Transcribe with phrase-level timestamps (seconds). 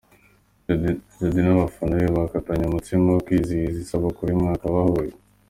[1.17, 5.13] Jody n'abafana be bakatanye umutsima wo kwizihiza isabukuru y'umwaka bahuye.